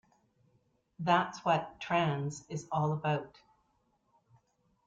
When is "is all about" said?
2.49-3.37